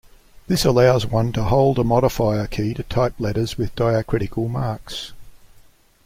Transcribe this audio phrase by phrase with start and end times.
[0.47, 5.13] This allows one to hold a modifier key to type letters with diacritical marks.